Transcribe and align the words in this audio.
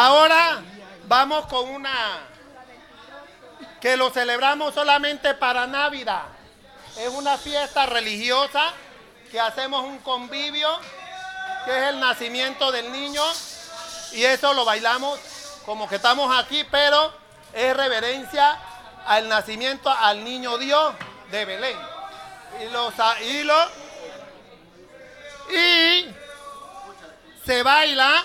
Ahora 0.00 0.62
vamos 1.08 1.46
con 1.46 1.68
una 1.70 2.20
que 3.80 3.96
lo 3.96 4.10
celebramos 4.10 4.72
solamente 4.72 5.34
para 5.34 5.66
Navidad. 5.66 6.22
Es 6.98 7.08
una 7.08 7.36
fiesta 7.36 7.84
religiosa 7.84 8.74
que 9.32 9.40
hacemos 9.40 9.82
un 9.82 9.98
convivio, 9.98 10.68
que 11.64 11.76
es 11.76 11.84
el 11.88 11.98
nacimiento 11.98 12.70
del 12.70 12.92
niño, 12.92 13.24
y 14.12 14.22
eso 14.22 14.54
lo 14.54 14.64
bailamos 14.64 15.18
como 15.66 15.88
que 15.88 15.96
estamos 15.96 16.32
aquí, 16.38 16.62
pero 16.70 17.12
es 17.52 17.76
reverencia 17.76 18.56
al 19.04 19.28
nacimiento 19.28 19.90
al 19.90 20.22
niño 20.22 20.58
Dios 20.58 20.94
de 21.32 21.44
Belén. 21.44 21.76
Y 22.62 22.68
los 22.70 22.94
y, 25.50 25.56
y 25.56 26.14
se 27.44 27.64
baila 27.64 28.24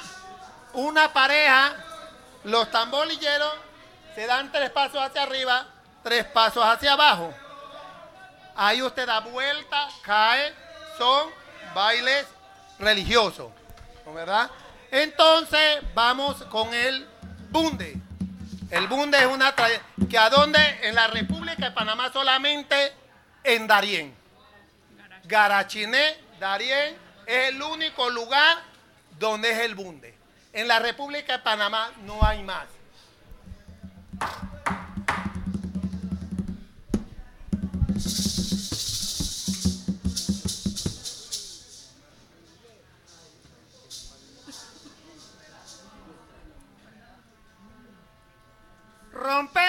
una 0.73 1.13
pareja, 1.13 1.75
los 2.43 2.69
tambolilleros 2.71 3.53
se 4.15 4.25
dan 4.27 4.51
tres 4.51 4.69
pasos 4.69 5.01
hacia 5.01 5.23
arriba, 5.23 5.65
tres 6.03 6.25
pasos 6.25 6.63
hacia 6.63 6.93
abajo. 6.93 7.33
Ahí 8.55 8.81
usted 8.81 9.07
da 9.07 9.19
vuelta, 9.19 9.89
cae, 10.03 10.53
son 10.97 11.29
bailes 11.73 12.27
religiosos, 12.79 13.51
¿verdad? 14.13 14.49
Entonces 14.91 15.81
vamos 15.93 16.43
con 16.45 16.73
el 16.73 17.07
bunde. 17.49 17.97
El 18.69 18.87
bunde 18.87 19.19
es 19.19 19.25
una 19.25 19.53
que 20.09 20.17
a 20.17 20.29
donde 20.29 20.59
en 20.87 20.95
la 20.95 21.07
República 21.07 21.65
de 21.65 21.71
Panamá 21.71 22.11
solamente 22.11 22.93
en 23.43 23.67
Darién. 23.67 24.15
Garachiné, 25.25 26.17
Darién 26.39 26.97
es 27.25 27.49
el 27.49 27.61
único 27.61 28.09
lugar 28.09 28.57
donde 29.17 29.51
es 29.51 29.59
el 29.59 29.75
bunde. 29.75 30.22
En 30.53 30.67
la 30.67 30.77
República 30.77 31.33
de 31.33 31.39
Panamá 31.39 31.91
no 32.05 32.23
hay 32.23 32.43
más. 32.43 32.67
Romperá 49.11 49.62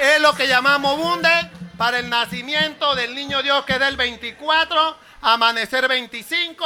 es 0.00 0.20
lo 0.20 0.34
que 0.34 0.48
llamamos 0.48 0.96
bunde 0.96 1.28
para 1.76 1.98
el 1.98 2.08
nacimiento 2.08 2.94
del 2.94 3.14
niño 3.14 3.42
Dios 3.42 3.64
que 3.64 3.74
es 3.74 3.80
del 3.80 3.96
24, 3.96 4.96
amanecer 5.22 5.86
25, 5.88 6.64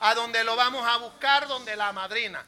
a 0.00 0.14
donde 0.14 0.42
lo 0.44 0.56
vamos 0.56 0.86
a 0.86 0.96
buscar, 0.98 1.46
donde 1.46 1.76
la 1.76 1.92
madrina. 1.92 2.44